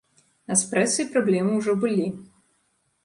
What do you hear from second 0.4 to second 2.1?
А з прэсай праблемы ўжо былі.